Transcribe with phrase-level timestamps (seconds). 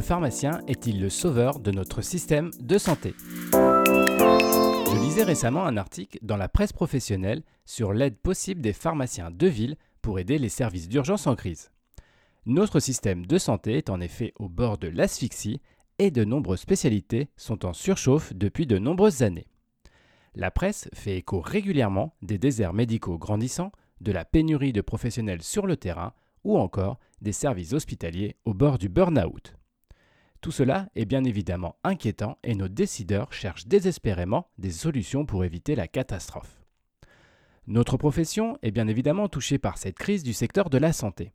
[0.00, 3.14] Le pharmacien est-il le sauveur de notre système de santé
[3.52, 9.46] Je lisais récemment un article dans la presse professionnelle sur l'aide possible des pharmaciens de
[9.46, 11.70] ville pour aider les services d'urgence en crise.
[12.46, 15.60] Notre système de santé est en effet au bord de l'asphyxie
[15.98, 19.48] et de nombreuses spécialités sont en surchauffe depuis de nombreuses années.
[20.34, 25.66] La presse fait écho régulièrement des déserts médicaux grandissants, de la pénurie de professionnels sur
[25.66, 29.59] le terrain ou encore des services hospitaliers au bord du burn-out.
[30.40, 35.74] Tout cela est bien évidemment inquiétant et nos décideurs cherchent désespérément des solutions pour éviter
[35.74, 36.62] la catastrophe.
[37.66, 41.32] Notre profession est bien évidemment touchée par cette crise du secteur de la santé.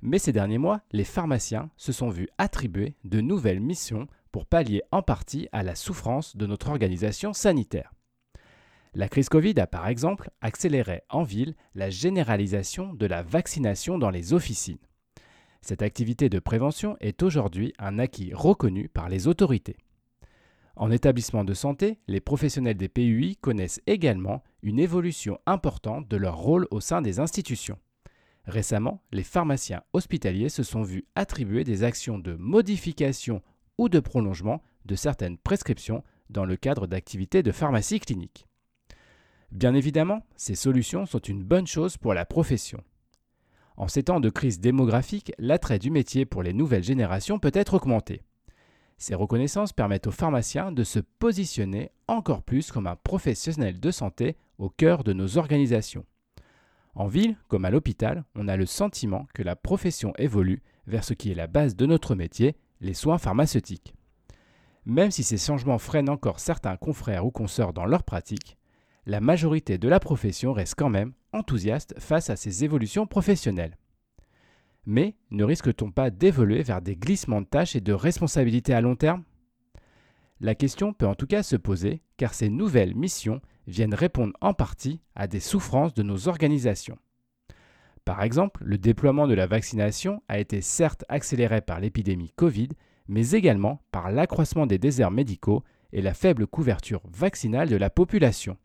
[0.00, 4.82] Mais ces derniers mois, les pharmaciens se sont vus attribuer de nouvelles missions pour pallier
[4.90, 7.92] en partie à la souffrance de notre organisation sanitaire.
[8.94, 14.10] La crise Covid a par exemple accéléré en ville la généralisation de la vaccination dans
[14.10, 14.78] les officines.
[15.62, 19.76] Cette activité de prévention est aujourd'hui un acquis reconnu par les autorités.
[20.74, 26.36] En établissement de santé, les professionnels des PUI connaissent également une évolution importante de leur
[26.36, 27.78] rôle au sein des institutions.
[28.44, 33.40] Récemment, les pharmaciens hospitaliers se sont vus attribuer des actions de modification
[33.78, 38.48] ou de prolongement de certaines prescriptions dans le cadre d'activités de pharmacie clinique.
[39.52, 42.82] Bien évidemment, ces solutions sont une bonne chose pour la profession.
[43.76, 47.74] En ces temps de crise démographique, l'attrait du métier pour les nouvelles générations peut être
[47.74, 48.22] augmenté.
[48.98, 54.36] Ces reconnaissances permettent aux pharmaciens de se positionner encore plus comme un professionnel de santé
[54.58, 56.06] au cœur de nos organisations.
[56.94, 61.14] En ville, comme à l'hôpital, on a le sentiment que la profession évolue vers ce
[61.14, 63.94] qui est la base de notre métier, les soins pharmaceutiques.
[64.84, 68.58] Même si ces changements freinent encore certains confrères ou consoeurs dans leur pratique,
[69.06, 73.76] la majorité de la profession reste quand même enthousiaste face à ces évolutions professionnelles.
[74.84, 78.96] Mais ne risque-t-on pas d'évoluer vers des glissements de tâches et de responsabilités à long
[78.96, 79.24] terme?
[80.40, 84.54] La question peut en tout cas se poser car ces nouvelles missions viennent répondre en
[84.54, 86.98] partie à des souffrances de nos organisations.
[88.04, 92.70] Par exemple, le déploiement de la vaccination a été certes accéléré par l'épidémie Covid,
[93.06, 98.56] mais également par l'accroissement des déserts médicaux et la faible couverture vaccinale de la population.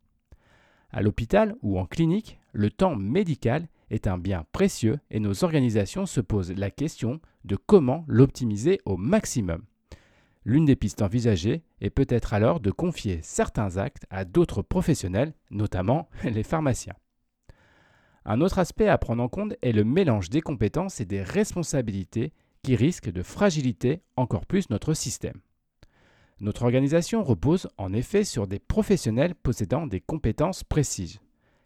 [0.91, 6.05] À l'hôpital ou en clinique, le temps médical est un bien précieux et nos organisations
[6.05, 9.63] se posent la question de comment l'optimiser au maximum.
[10.45, 16.07] L'une des pistes envisagées est peut-être alors de confier certains actes à d'autres professionnels, notamment
[16.23, 16.95] les pharmaciens.
[18.23, 22.33] Un autre aspect à prendre en compte est le mélange des compétences et des responsabilités
[22.63, 25.39] qui risquent de fragiliter encore plus notre système.
[26.39, 31.19] Notre organisation repose en effet sur des professionnels possédant des compétences précises.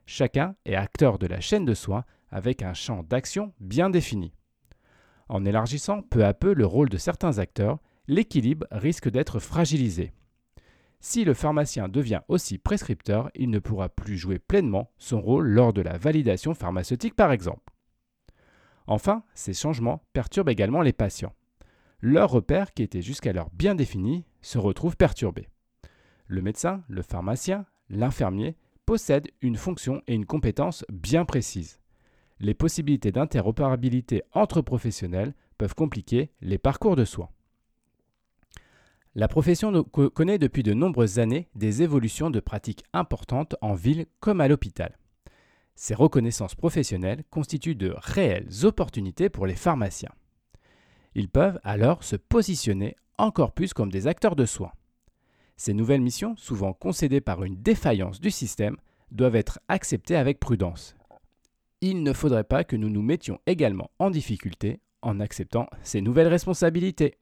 [0.05, 4.33] Chacun est acteur de la chaîne de soins avec un champ d'action bien défini.
[5.27, 10.13] En élargissant peu à peu le rôle de certains acteurs, l'équilibre risque d'être fragilisé.
[11.01, 15.73] Si le pharmacien devient aussi prescripteur, il ne pourra plus jouer pleinement son rôle lors
[15.73, 17.73] de la validation pharmaceutique par exemple.
[18.87, 21.33] Enfin, ces changements perturbent également les patients.
[21.99, 25.47] Leurs repères, qui étaient jusqu'alors bien définis, se retrouvent perturbés.
[26.27, 31.79] Le médecin, le pharmacien, l'infirmier possèdent une fonction et une compétence bien précises.
[32.39, 37.29] Les possibilités d'interopérabilité entre professionnels peuvent compliquer les parcours de soins.
[39.13, 44.39] La profession connaît depuis de nombreuses années des évolutions de pratiques importantes en ville comme
[44.39, 44.97] à l'hôpital.
[45.75, 50.13] Ces reconnaissances professionnelles constituent de réelles opportunités pour les pharmaciens.
[51.13, 54.71] Ils peuvent alors se positionner encore plus comme des acteurs de soins.
[55.55, 58.77] Ces nouvelles missions, souvent concédées par une défaillance du système,
[59.11, 60.95] doivent être acceptées avec prudence.
[61.81, 66.27] Il ne faudrait pas que nous nous mettions également en difficulté en acceptant ces nouvelles
[66.27, 67.15] responsabilités.